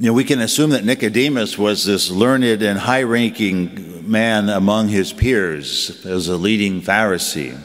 You 0.00 0.06
know, 0.06 0.12
we 0.12 0.24
can 0.24 0.40
assume 0.40 0.70
that 0.70 0.84
Nicodemus 0.84 1.56
was 1.56 1.84
this 1.84 2.10
learned 2.10 2.62
and 2.62 2.78
high 2.78 3.04
ranking 3.04 4.10
man 4.10 4.48
among 4.48 4.88
his 4.88 5.12
peers 5.12 6.04
as 6.04 6.26
a 6.26 6.36
leading 6.36 6.82
Pharisee. 6.82 7.56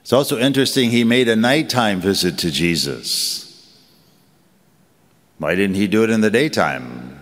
It's 0.00 0.12
also 0.12 0.38
interesting, 0.38 0.90
he 0.90 1.04
made 1.04 1.28
a 1.28 1.36
nighttime 1.36 2.00
visit 2.00 2.38
to 2.38 2.50
Jesus. 2.50 3.76
Why 5.38 5.54
didn't 5.54 5.76
he 5.76 5.86
do 5.86 6.02
it 6.02 6.10
in 6.10 6.20
the 6.20 6.30
daytime? 6.30 7.20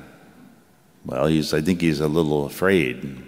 Well, 1.05 1.27
he's, 1.27 1.53
I 1.53 1.61
think 1.61 1.83
he's 1.83 2.01
a 2.01 2.09
little 2.09 2.46
afraid. 2.46 3.23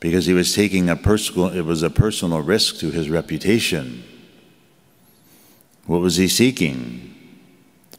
Because 0.00 0.26
he 0.26 0.34
was 0.34 0.54
taking 0.54 0.88
a 0.88 0.96
personal, 0.96 1.50
it 1.50 1.62
was 1.62 1.84
a 1.84 1.90
personal 1.90 2.40
risk 2.40 2.78
to 2.78 2.90
his 2.90 3.08
reputation. 3.08 4.02
What 5.86 6.00
was 6.00 6.16
he 6.16 6.28
seeking? 6.28 7.14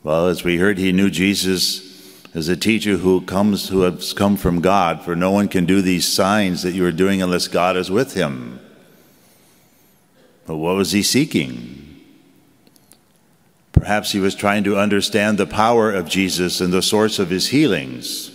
Well, 0.03 0.27
as 0.27 0.43
we 0.43 0.57
heard, 0.57 0.77
he 0.77 0.91
knew 0.91 1.09
Jesus 1.09 1.91
as 2.33 2.47
a 2.47 2.55
teacher 2.55 2.97
who 2.97 3.21
comes, 3.21 3.69
who 3.69 3.81
has 3.81 4.13
come 4.13 4.37
from 4.37 4.61
God, 4.61 5.03
for 5.03 5.15
no 5.15 5.31
one 5.31 5.47
can 5.47 5.65
do 5.65 5.81
these 5.81 6.07
signs 6.07 6.63
that 6.63 6.71
you 6.71 6.85
are 6.85 6.91
doing 6.91 7.21
unless 7.21 7.47
God 7.47 7.75
is 7.75 7.91
with 7.91 8.13
him. 8.13 8.59
But 10.47 10.57
what 10.57 10.75
was 10.75 10.91
he 10.91 11.03
seeking? 11.03 12.01
Perhaps 13.73 14.11
he 14.11 14.19
was 14.19 14.35
trying 14.35 14.63
to 14.63 14.77
understand 14.77 15.37
the 15.37 15.47
power 15.47 15.91
of 15.91 16.07
Jesus 16.07 16.61
and 16.61 16.71
the 16.71 16.81
source 16.81 17.19
of 17.19 17.29
his 17.29 17.49
healings. 17.49 18.31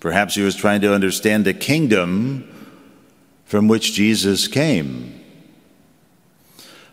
Perhaps 0.00 0.34
he 0.34 0.42
was 0.42 0.56
trying 0.56 0.80
to 0.80 0.94
understand 0.94 1.44
the 1.44 1.54
kingdom 1.54 2.48
from 3.44 3.68
which 3.68 3.92
Jesus 3.92 4.48
came. 4.48 5.19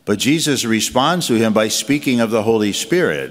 But 0.07 0.19
Jesus 0.19 0.63
responds 0.63 1.27
to 1.27 1.33
him 1.33 1.51
by 1.51 1.67
speaking 1.67 2.21
of 2.21 2.31
the 2.31 2.43
Holy 2.43 2.71
Spirit. 2.71 3.29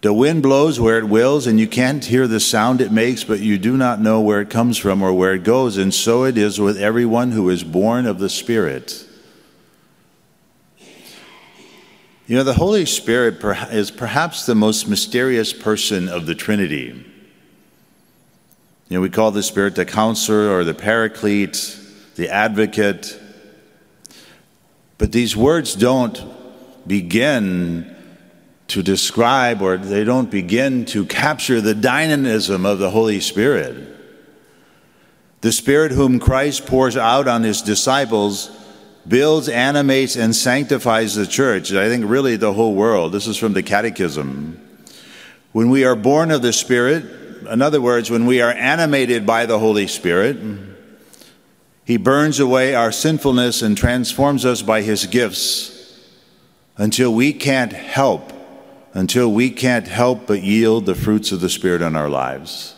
The 0.00 0.14
wind 0.14 0.42
blows 0.42 0.80
where 0.80 0.96
it 0.96 1.04
wills, 1.04 1.46
and 1.46 1.60
you 1.60 1.68
can't 1.68 2.02
hear 2.02 2.26
the 2.26 2.40
sound 2.40 2.80
it 2.80 2.90
makes, 2.90 3.22
but 3.22 3.40
you 3.40 3.58
do 3.58 3.76
not 3.76 4.00
know 4.00 4.18
where 4.22 4.40
it 4.40 4.48
comes 4.48 4.78
from 4.78 5.02
or 5.02 5.12
where 5.12 5.34
it 5.34 5.42
goes. 5.42 5.76
And 5.76 5.92
so 5.92 6.24
it 6.24 6.38
is 6.38 6.58
with 6.58 6.78
everyone 6.78 7.32
who 7.32 7.50
is 7.50 7.62
born 7.62 8.06
of 8.06 8.18
the 8.18 8.30
Spirit. 8.30 9.06
You 12.26 12.36
know, 12.36 12.44
the 12.44 12.54
Holy 12.54 12.86
Spirit 12.86 13.44
is 13.70 13.90
perhaps 13.90 14.46
the 14.46 14.54
most 14.54 14.88
mysterious 14.88 15.52
person 15.52 16.08
of 16.08 16.24
the 16.24 16.34
Trinity. 16.34 17.04
You 18.88 18.96
know, 18.96 19.02
we 19.02 19.10
call 19.10 19.32
the 19.32 19.42
Spirit 19.42 19.74
the 19.74 19.84
counselor 19.84 20.48
or 20.48 20.64
the 20.64 20.72
paraclete, 20.72 21.78
the 22.16 22.30
advocate. 22.30 23.20
But 24.98 25.12
these 25.12 25.36
words 25.36 25.74
don't 25.74 26.20
begin 26.86 27.94
to 28.68 28.82
describe 28.82 29.62
or 29.62 29.78
they 29.78 30.04
don't 30.04 30.30
begin 30.30 30.84
to 30.86 31.06
capture 31.06 31.60
the 31.60 31.74
dynamism 31.74 32.66
of 32.66 32.78
the 32.78 32.90
Holy 32.90 33.20
Spirit. 33.20 33.96
The 35.40 35.52
Spirit 35.52 35.92
whom 35.92 36.18
Christ 36.18 36.66
pours 36.66 36.96
out 36.96 37.28
on 37.28 37.44
his 37.44 37.62
disciples 37.62 38.50
builds, 39.06 39.48
animates, 39.48 40.16
and 40.16 40.34
sanctifies 40.36 41.14
the 41.14 41.26
church. 41.26 41.72
I 41.72 41.88
think 41.88 42.04
really 42.06 42.36
the 42.36 42.52
whole 42.52 42.74
world. 42.74 43.12
This 43.12 43.26
is 43.26 43.38
from 43.38 43.54
the 43.54 43.62
Catechism. 43.62 44.60
When 45.52 45.70
we 45.70 45.84
are 45.84 45.96
born 45.96 46.30
of 46.30 46.42
the 46.42 46.52
Spirit, 46.52 47.04
in 47.48 47.62
other 47.62 47.80
words, 47.80 48.10
when 48.10 48.26
we 48.26 48.42
are 48.42 48.50
animated 48.50 49.24
by 49.24 49.46
the 49.46 49.58
Holy 49.58 49.86
Spirit, 49.86 50.36
He 51.88 51.96
burns 51.96 52.38
away 52.38 52.74
our 52.74 52.92
sinfulness 52.92 53.62
and 53.62 53.74
transforms 53.74 54.44
us 54.44 54.60
by 54.60 54.82
His 54.82 55.06
gifts 55.06 55.98
until 56.76 57.14
we 57.14 57.32
can't 57.32 57.72
help, 57.72 58.30
until 58.92 59.32
we 59.32 59.48
can't 59.48 59.88
help 59.88 60.26
but 60.26 60.42
yield 60.42 60.84
the 60.84 60.94
fruits 60.94 61.32
of 61.32 61.40
the 61.40 61.48
Spirit 61.48 61.80
in 61.80 61.96
our 61.96 62.10
lives, 62.10 62.74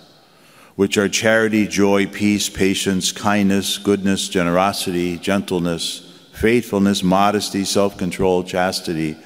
which 0.76 0.96
are 0.96 1.08
charity, 1.08 1.66
joy, 1.66 2.06
peace, 2.06 2.48
patience, 2.48 3.10
kindness, 3.10 3.78
goodness, 3.78 4.28
generosity, 4.28 5.18
gentleness 5.18 6.06
faithfulness, 6.32 7.02
modesty, 7.02 7.64
self 7.64 7.98
control, 7.98 8.44
chastity. 8.44 9.16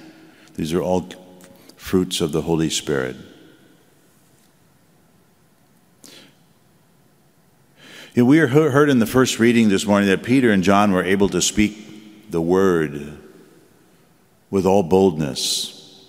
These 0.55 0.73
are 0.73 0.81
all 0.81 1.11
fruits 1.77 2.23
of 2.23 2.33
the 2.33 2.41
Holy 2.41 2.71
Spirit. 2.71 3.17
You 8.15 8.23
know, 8.23 8.29
we 8.29 8.39
heard 8.39 8.91
in 8.91 9.01
the 9.01 9.07
first 9.07 9.41
reading 9.41 9.71
this 9.71 9.87
morning 9.87 10.09
that 10.09 10.23
Peter 10.23 10.53
and 10.53 10.63
John 10.63 10.93
were 10.93 11.03
able 11.03 11.29
to 11.31 11.43
speak 11.43 12.31
the 12.31 12.41
word 12.41 13.19
with 14.51 14.67
all 14.67 14.85
boldness. 14.85 16.07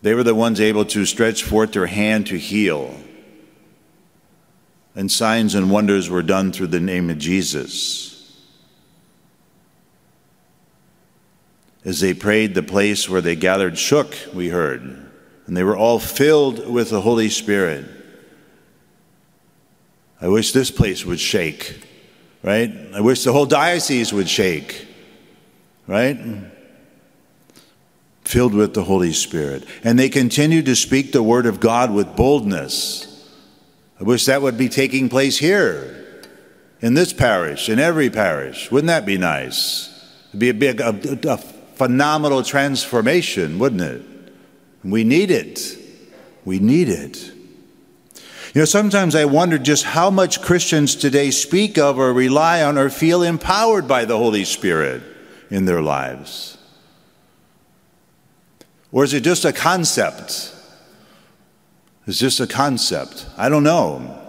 They 0.00 0.14
were 0.14 0.22
the 0.22 0.34
ones 0.34 0.62
able 0.62 0.86
to 0.86 1.04
stretch 1.04 1.42
forth 1.42 1.72
their 1.72 1.88
hand 1.88 2.28
to 2.28 2.38
heal. 2.38 2.98
And 4.94 5.12
signs 5.12 5.54
and 5.54 5.70
wonders 5.70 6.08
were 6.08 6.22
done 6.22 6.52
through 6.52 6.68
the 6.68 6.80
name 6.80 7.10
of 7.10 7.18
Jesus. 7.18 8.40
As 11.84 12.00
they 12.00 12.14
prayed, 12.14 12.54
the 12.54 12.62
place 12.62 13.10
where 13.10 13.20
they 13.20 13.36
gathered 13.36 13.76
shook, 13.76 14.16
we 14.32 14.48
heard, 14.48 14.80
and 15.46 15.54
they 15.54 15.64
were 15.64 15.76
all 15.76 15.98
filled 15.98 16.66
with 16.66 16.88
the 16.88 17.02
Holy 17.02 17.28
Spirit. 17.28 17.97
I 20.20 20.28
wish 20.28 20.52
this 20.52 20.70
place 20.70 21.04
would 21.04 21.20
shake, 21.20 21.80
right? 22.42 22.72
I 22.94 23.00
wish 23.00 23.24
the 23.24 23.32
whole 23.32 23.46
diocese 23.46 24.12
would 24.12 24.28
shake, 24.28 24.86
right? 25.86 26.18
Filled 28.24 28.54
with 28.54 28.74
the 28.74 28.84
Holy 28.84 29.12
Spirit. 29.12 29.64
And 29.84 29.98
they 29.98 30.08
continued 30.08 30.66
to 30.66 30.76
speak 30.76 31.12
the 31.12 31.22
word 31.22 31.46
of 31.46 31.60
God 31.60 31.92
with 31.92 32.16
boldness. 32.16 33.04
I 34.00 34.04
wish 34.04 34.26
that 34.26 34.42
would 34.42 34.58
be 34.58 34.68
taking 34.68 35.08
place 35.08 35.38
here, 35.38 35.98
in 36.80 36.94
this 36.94 37.12
parish, 37.12 37.68
in 37.68 37.78
every 37.78 38.10
parish. 38.10 38.70
Wouldn't 38.70 38.88
that 38.88 39.06
be 39.06 39.18
nice? 39.18 39.88
It'd 40.28 40.40
be 40.40 40.50
a 40.50 40.54
big, 40.54 40.80
a, 40.80 41.18
a, 41.28 41.36
phenomenal 41.36 42.42
transformation, 42.42 43.58
wouldn't 43.60 43.80
it? 43.80 44.02
We 44.82 45.04
need 45.04 45.30
it. 45.30 45.78
We 46.44 46.58
need 46.58 46.88
it. 46.88 47.32
You 48.58 48.62
know, 48.62 48.66
sometimes 48.66 49.14
I 49.14 49.24
wonder 49.24 49.56
just 49.56 49.84
how 49.84 50.10
much 50.10 50.42
Christians 50.42 50.96
today 50.96 51.30
speak 51.30 51.78
of 51.78 51.96
or 51.96 52.12
rely 52.12 52.60
on 52.60 52.76
or 52.76 52.90
feel 52.90 53.22
empowered 53.22 53.86
by 53.86 54.04
the 54.04 54.18
Holy 54.18 54.44
Spirit 54.44 55.00
in 55.48 55.64
their 55.64 55.80
lives. 55.80 56.58
Or 58.90 59.04
is 59.04 59.14
it 59.14 59.22
just 59.22 59.44
a 59.44 59.52
concept? 59.52 60.52
It's 62.08 62.18
just 62.18 62.40
a 62.40 62.48
concept. 62.48 63.26
I 63.36 63.48
don't 63.48 63.62
know. 63.62 64.20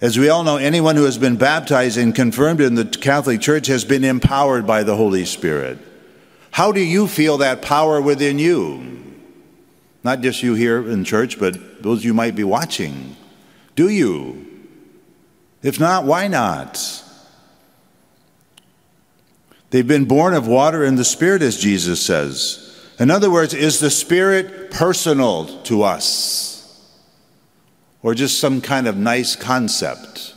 As 0.00 0.18
we 0.18 0.28
all 0.28 0.42
know, 0.42 0.56
anyone 0.56 0.96
who 0.96 1.04
has 1.04 1.18
been 1.18 1.36
baptized 1.36 1.98
and 1.98 2.12
confirmed 2.12 2.60
in 2.60 2.74
the 2.74 2.84
Catholic 2.84 3.40
Church 3.40 3.68
has 3.68 3.84
been 3.84 4.02
empowered 4.02 4.66
by 4.66 4.82
the 4.82 4.96
Holy 4.96 5.24
Spirit. 5.24 5.78
How 6.50 6.72
do 6.72 6.80
you 6.80 7.06
feel 7.06 7.38
that 7.38 7.62
power 7.62 8.00
within 8.00 8.40
you? 8.40 8.97
Not 10.08 10.22
just 10.22 10.42
you 10.42 10.54
here 10.54 10.88
in 10.90 11.04
church, 11.04 11.38
but 11.38 11.82
those 11.82 12.02
you 12.02 12.14
might 12.14 12.34
be 12.34 12.42
watching. 12.42 13.14
Do 13.76 13.90
you? 13.90 14.46
If 15.62 15.78
not, 15.78 16.06
why 16.06 16.28
not? 16.28 16.82
They've 19.68 19.86
been 19.86 20.06
born 20.06 20.32
of 20.32 20.48
water 20.48 20.82
and 20.82 20.96
the 20.96 21.04
Spirit, 21.04 21.42
as 21.42 21.58
Jesus 21.58 22.00
says. 22.00 22.88
In 22.98 23.10
other 23.10 23.30
words, 23.30 23.52
is 23.52 23.80
the 23.80 23.90
Spirit 23.90 24.70
personal 24.70 25.44
to 25.64 25.82
us? 25.82 26.90
Or 28.02 28.14
just 28.14 28.40
some 28.40 28.62
kind 28.62 28.88
of 28.88 28.96
nice 28.96 29.36
concept 29.36 30.34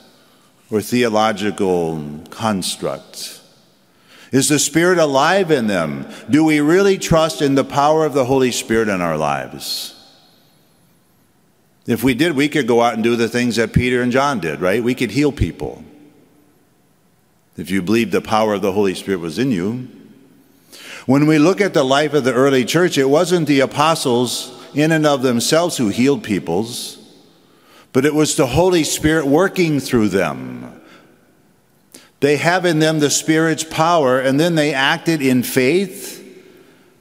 or 0.70 0.82
theological 0.82 2.20
construct? 2.30 3.41
Is 4.32 4.48
the 4.48 4.60
Spirit 4.60 4.98
alive 4.98 5.52
in 5.52 5.68
them? 5.68 6.08
Do 6.30 6.46
we 6.46 6.62
really 6.62 6.98
trust 6.98 7.42
in 7.42 7.56
the 7.56 7.66
power 7.66 8.06
of 8.06 8.14
the 8.14 8.26
Holy 8.26 8.52
Spirit 8.52 8.88
in 8.88 9.02
our 9.02 9.18
lives? 9.18 9.98
If 11.86 12.04
we 12.04 12.14
did, 12.14 12.36
we 12.36 12.48
could 12.48 12.68
go 12.68 12.82
out 12.82 12.94
and 12.94 13.04
do 13.04 13.16
the 13.16 13.28
things 13.28 13.58
that 13.58 13.74
Peter 13.74 14.02
and 14.02 14.12
John 14.12 14.40
did, 14.40 14.62
right? 14.62 14.84
We 14.84 14.96
could 14.96 15.12
heal 15.12 15.32
people. 15.32 15.84
If 17.58 17.70
you 17.70 17.82
believe 17.82 18.12
the 18.12 18.22
power 18.22 18.54
of 18.54 18.62
the 18.62 18.72
Holy 18.72 18.96
Spirit 18.96 19.20
was 19.20 19.38
in 19.38 19.52
you. 19.52 19.90
When 21.06 21.28
we 21.28 21.38
look 21.38 21.60
at 21.60 21.74
the 21.74 21.84
life 21.84 22.14
of 22.14 22.24
the 22.24 22.34
early 22.34 22.64
church, 22.64 22.98
it 22.98 23.10
wasn't 23.10 23.48
the 23.48 23.60
apostles 23.60 24.58
in 24.74 24.92
and 24.92 25.06
of 25.06 25.24
themselves 25.24 25.78
who 25.78 25.90
healed 25.90 26.24
peoples, 26.24 26.98
but 27.92 28.06
it 28.06 28.14
was 28.14 28.36
the 28.36 28.48
Holy 28.48 28.86
Spirit 28.86 29.26
working 29.26 29.80
through 29.80 30.10
them. 30.10 30.81
They 32.22 32.38
have 32.38 32.66
in 32.66 32.80
them 32.80 33.00
the 33.00 33.10
Spirit's 33.10 33.64
power, 33.64 34.20
and 34.20 34.40
then 34.40 34.56
they 34.56 34.74
acted 34.74 35.22
in 35.22 35.44
faith, 35.44 36.20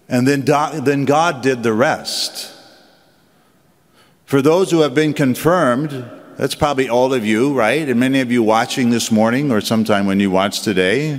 and 0.08 0.26
then, 0.26 0.44
then 0.82 1.04
God 1.04 1.42
did 1.42 1.62
the 1.62 1.74
rest. 1.74 2.52
For 4.24 4.40
those 4.40 4.70
who 4.70 4.80
have 4.80 4.94
been 4.94 5.12
confirmed, 5.12 6.10
that's 6.36 6.54
probably 6.54 6.88
all 6.88 7.12
of 7.12 7.26
you, 7.26 7.52
right? 7.52 7.86
And 7.86 8.00
many 8.00 8.20
of 8.20 8.32
you 8.32 8.42
watching 8.42 8.88
this 8.88 9.10
morning 9.10 9.52
or 9.52 9.60
sometime 9.60 10.06
when 10.06 10.20
you 10.20 10.30
watch 10.30 10.62
today. 10.62 11.18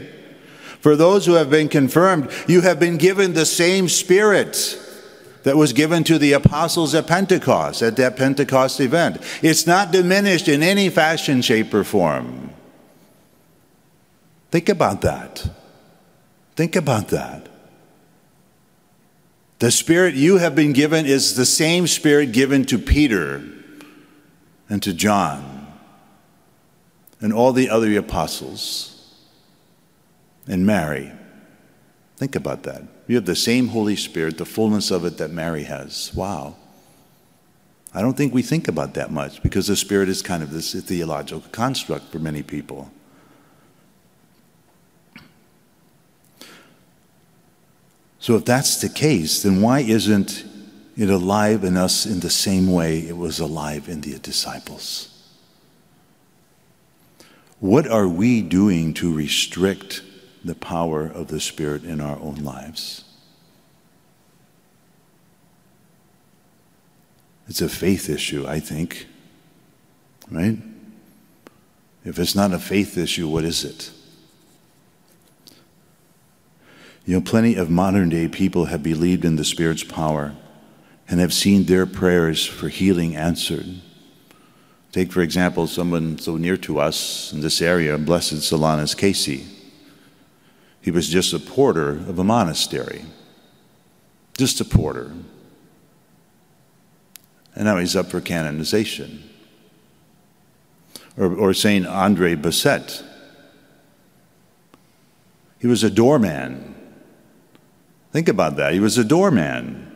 For 0.80 0.96
those 0.96 1.28
who 1.28 1.34
have 1.34 1.52
been 1.52 1.70
confirmed, 1.70 2.32
you 2.48 2.62
have 2.62 2.80
been 2.80 2.98
given 2.98 3.34
the 3.34 3.46
same 3.46 3.88
Spirit 3.88 4.80
that 5.44 5.58
was 5.58 5.74
given 5.74 6.04
to 6.06 6.18
the 6.18 6.34
apostles 6.34 6.96
at 6.96 7.06
Pentecost, 7.06 7.84
at 7.84 7.98
that 7.98 8.18
Pentecost 8.18 8.80
event. 8.80 9.22
It's 9.44 9.68
not 9.68 9.92
diminished 9.92 10.48
in 10.48 10.64
any 10.64 10.90
fashion, 10.90 11.44
shape, 11.44 11.72
or 11.72 11.84
form. 11.84 12.41
Think 14.52 14.70
about 14.70 15.02
that. 15.02 15.50
Think 16.56 16.76
about 16.76 17.08
that. 17.08 17.48
The 19.60 19.72
Spirit 19.72 20.16
you 20.16 20.38
have 20.38 20.56
been 20.56 20.74
given 20.74 21.06
is 21.06 21.36
the 21.36 21.46
same 21.46 21.88
Spirit 21.88 22.32
given 22.32 22.66
to 22.66 22.78
Peter 22.78 23.44
and 24.70 24.82
to 24.84 24.94
John 24.94 25.72
and 27.22 27.32
all 27.32 27.54
the 27.54 27.70
other 27.70 27.96
apostles 27.98 29.16
and 30.48 30.66
Mary. 30.66 31.12
Think 32.18 32.36
about 32.36 32.64
that. 32.64 32.84
You 33.08 33.16
have 33.16 33.26
the 33.26 33.36
same 33.36 33.70
Holy 33.70 33.96
Spirit, 33.96 34.38
the 34.38 34.46
fullness 34.46 34.92
of 34.92 35.06
it 35.06 35.18
that 35.18 35.32
Mary 35.32 35.64
has. 35.64 36.14
Wow. 36.14 36.56
I 37.94 38.02
don't 38.02 38.18
think 38.18 38.34
we 38.34 38.42
think 38.42 38.68
about 38.68 38.96
that 38.96 39.12
much 39.12 39.44
because 39.44 39.68
the 39.68 39.76
Spirit 39.76 40.10
is 40.10 40.22
kind 40.22 40.42
of 40.42 40.52
this 40.52 40.74
theological 40.74 41.44
construct 41.52 42.12
for 42.12 42.20
many 42.20 42.42
people. 42.42 42.92
So, 48.22 48.36
if 48.36 48.46
that's 48.46 48.80
the 48.80 48.88
case, 48.88 49.42
then 49.42 49.64
why 49.64 49.80
isn't 49.80 50.46
it 50.96 51.10
alive 51.10 51.64
in 51.64 51.76
us 51.76 52.06
in 52.06 52.20
the 52.20 52.30
same 52.30 52.72
way 52.72 53.00
it 53.00 53.18
was 53.18 53.40
alive 53.40 53.90
in 53.90 54.02
the 54.02 54.20
disciples? 54.20 55.10
What 57.60 57.88
are 57.88 58.08
we 58.08 58.44
doing 58.44 58.94
to 58.96 59.12
restrict 59.12 60.04
the 60.46 60.54
power 60.54 61.08
of 61.08 61.30
the 61.30 61.40
Spirit 61.40 61.84
in 61.84 62.00
our 62.00 62.20
own 62.20 62.36
lives? 62.36 63.06
It's 67.48 67.62
a 67.62 67.70
faith 67.70 68.08
issue, 68.08 68.46
I 68.48 68.60
think, 68.60 69.08
right? 70.30 70.60
If 72.06 72.20
it's 72.20 72.36
not 72.36 72.54
a 72.54 72.60
faith 72.60 73.00
issue, 73.00 73.28
what 73.28 73.46
is 73.46 73.64
it? 73.64 73.90
You 77.06 77.16
know, 77.16 77.22
plenty 77.22 77.56
of 77.56 77.70
modern 77.70 78.10
day 78.10 78.28
people 78.28 78.66
have 78.66 78.84
believed 78.84 79.26
in 79.26 79.36
the 79.36 79.44
Spirit's 79.44 79.84
power 79.84 80.36
and 81.10 81.20
have 81.20 81.34
seen 81.34 81.66
their 81.66 81.86
prayers 81.86 82.46
for 82.46 82.70
healing 82.70 83.16
answered. 83.16 83.82
Take, 84.92 85.12
for 85.12 85.22
example, 85.22 85.68
someone 85.68 86.20
so 86.20 86.38
near 86.38 86.58
to 86.58 86.80
us 86.80 87.34
in 87.34 87.42
this 87.42 87.62
area, 87.62 87.98
Blessed 87.98 88.36
Solanus 88.36 88.96
Casey. 88.96 89.46
He 90.82 90.92
was 90.92 91.08
just 91.08 91.34
a 91.34 91.40
porter 91.40 91.90
of 91.90 92.20
a 92.20 92.24
monastery, 92.24 93.06
just 94.38 94.60
a 94.62 94.66
porter. 94.66 95.12
And 97.56 97.66
now 97.66 97.78
he's 97.78 97.96
up 97.96 98.08
for 98.08 98.22
canonization. 98.22 99.30
Or, 101.18 101.36
or 101.36 101.54
St. 101.54 101.86
Andre 101.86 102.36
Bessette. 102.36 103.04
He 105.60 105.68
was 105.68 105.84
a 105.84 105.90
doorman 105.90 106.76
Think 108.12 108.28
about 108.28 108.58
that. 108.58 108.74
He 108.74 108.80
was 108.80 108.98
a 108.98 109.04
doorman, 109.04 109.96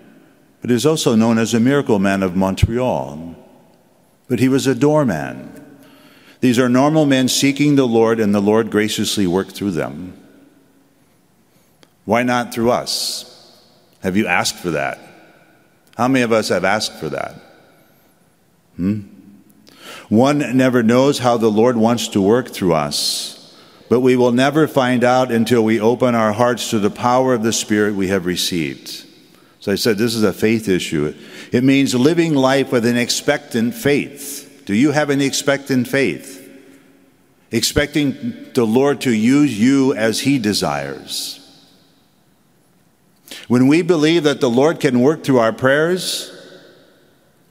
but 0.62 0.70
he 0.70 0.74
was 0.74 0.86
also 0.86 1.16
known 1.16 1.38
as 1.38 1.54
a 1.54 1.60
miracle 1.60 2.00
man 2.00 2.24
of 2.24 2.36
Montreal. 2.36 3.36
But 4.28 4.40
he 4.40 4.50
was 4.50 4.68
a 4.68 4.76
doorman. 4.76 5.52
These 6.40 6.58
are 6.60 6.70
normal 6.70 7.06
men 7.06 7.28
seeking 7.28 7.76
the 7.76 7.88
Lord, 7.88 8.20
and 8.20 8.34
the 8.34 8.42
Lord 8.42 8.72
graciously 8.72 9.28
worked 9.28 9.52
through 9.52 9.72
them. 9.72 10.14
Why 12.06 12.24
not 12.24 12.54
through 12.54 12.72
us? 12.72 13.32
Have 14.02 14.16
you 14.16 14.28
asked 14.28 14.58
for 14.58 14.72
that? 14.72 15.00
How 15.98 16.08
many 16.08 16.24
of 16.24 16.32
us 16.32 16.50
have 16.50 16.64
asked 16.64 16.94
for 17.00 17.10
that? 17.10 17.36
Hmm? 18.76 19.02
One 20.10 20.56
never 20.56 20.84
knows 20.84 21.20
how 21.20 21.38
the 21.38 21.50
Lord 21.50 21.78
wants 21.78 22.08
to 22.10 22.22
work 22.22 22.50
through 22.50 22.74
us. 22.74 23.35
But 23.88 24.00
we 24.00 24.16
will 24.16 24.32
never 24.32 24.68
find 24.68 25.04
out 25.04 25.32
until 25.32 25.64
we 25.64 25.80
open 25.80 26.16
our 26.16 26.34
hearts 26.34 26.72
to 26.72 26.80
the 26.80 26.90
power 26.90 27.34
of 27.34 27.44
the 27.44 27.54
Spirit 27.54 27.96
we 27.96 28.08
have 28.08 28.26
received. 28.26 29.06
So 29.60 29.72
I 29.72 29.76
said, 29.76 29.98
this 29.98 30.16
is 30.16 30.24
a 30.24 30.34
faith 30.34 30.68
issue. 30.68 31.16
It 31.52 31.64
means 31.64 31.94
living 31.96 32.34
life 32.34 32.72
with 32.72 32.86
an 32.86 32.98
expectant 32.98 33.74
faith. 33.74 34.64
Do 34.66 34.74
you 34.74 34.92
have 34.92 35.10
an 35.10 35.22
expectant 35.22 35.88
faith? 35.88 36.42
Expecting 37.52 38.52
the 38.54 38.66
Lord 38.66 39.02
to 39.02 39.12
use 39.12 39.60
you 39.60 39.94
as 39.96 40.22
He 40.22 40.40
desires. 40.40 41.42
When 43.48 43.68
we 43.68 43.82
believe 43.82 44.24
that 44.24 44.42
the 44.42 44.50
Lord 44.50 44.80
can 44.80 45.00
work 45.02 45.24
through 45.24 45.40
our 45.40 45.54
prayers, 45.54 46.32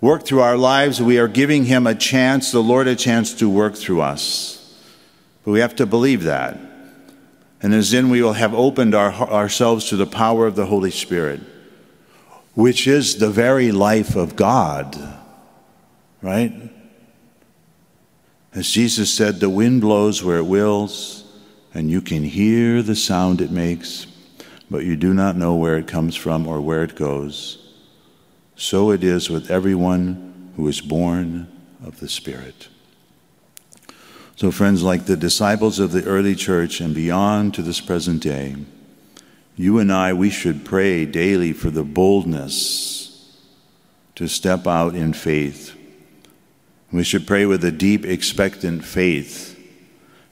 work 0.01 0.25
through 0.25 0.41
our 0.41 0.57
lives, 0.57 1.01
we 1.01 1.19
are 1.19 1.29
giving 1.29 1.65
Him 1.65 1.87
a 1.87 1.95
chance, 1.95 2.51
the 2.51 2.63
Lord 2.63 2.89
a 2.89 2.97
chance 2.97 3.35
to 3.35 3.49
work 3.49 3.75
through 3.77 4.01
us. 4.01 4.64
But 5.45 5.53
we 5.53 5.61
have 5.61 5.77
to 5.77 5.87
believe 5.87 6.25
that. 6.25 6.59
And 7.63 7.73
as 7.73 7.91
then 7.91 8.11
we 8.11 8.23
will 8.23 8.35
have 8.35 8.55
opened 8.55 8.95
our, 8.95 9.13
ourselves 9.13 9.89
to 9.89 9.97
the 9.97 10.07
power 10.07 10.47
of 10.47 10.57
the 10.57 10.67
Holy 10.67 10.91
Spirit, 10.91 11.41
which 12.55 12.87
is 12.87 13.19
the 13.19 13.31
very 13.31 13.73
life 13.73 14.17
of 14.17 14.37
God, 14.37 14.99
right? 16.21 16.53
As 18.55 18.71
Jesus 18.71 19.13
said, 19.13 19.41
the 19.41 19.51
wind 19.51 19.81
blows 19.81 20.23
where 20.23 20.39
it 20.39 20.47
wills, 20.47 21.25
and 21.73 21.91
you 21.91 22.01
can 22.01 22.23
hear 22.23 22.83
the 22.83 22.95
sound 22.95 23.41
it 23.41 23.51
makes, 23.51 24.07
but 24.71 24.85
you 24.85 24.97
do 24.97 25.13
not 25.13 25.37
know 25.37 25.55
where 25.55 25.77
it 25.77 25.89
comes 25.89 26.15
from 26.15 26.47
or 26.47 26.61
where 26.61 26.85
it 26.85 26.95
goes. 26.95 27.59
So 28.57 28.91
it 28.91 29.03
is 29.03 29.29
with 29.29 29.51
everyone 29.51 30.53
who 30.57 30.69
is 30.69 30.81
born 30.81 31.49
of 31.85 31.99
the 31.99 32.09
Spirit. 32.09 32.69
So, 34.37 34.51
friends, 34.51 34.83
like 34.83 35.07
the 35.07 35.17
disciples 35.17 35.79
of 35.79 35.93
the 35.93 36.05
early 36.05 36.35
church 36.35 36.81
and 36.81 36.93
beyond 36.95 37.55
to 37.55 37.63
this 37.63 37.81
present 37.81 38.23
day, 38.23 38.57
you 39.57 39.79
and 39.79 39.93
I, 39.93 40.13
we 40.13 40.31
should 40.31 40.65
pray 40.65 41.05
daily 41.05 41.53
for 41.53 41.71
the 41.71 41.85
boldness 41.85 43.39
to 44.17 44.27
step 44.27 44.67
out 44.67 44.97
in 44.97 45.13
faith. 45.13 45.77
We 46.91 47.05
should 47.05 47.27
pray 47.27 47.47
with 47.47 47.65
a 47.65 47.71
deep, 47.71 48.05
expectant 48.05 48.85
faith, 48.85 49.57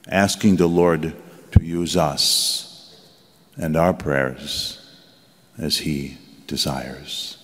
asking 0.09 0.57
the 0.57 0.67
Lord 0.67 1.15
to 1.51 1.63
use 1.63 1.95
us 1.95 2.99
and 3.57 3.77
our 3.77 3.93
prayers 3.93 4.79
as 5.57 5.77
He 5.77 6.17
desires. 6.47 7.37